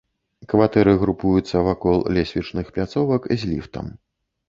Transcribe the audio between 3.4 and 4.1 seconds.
ліфтам.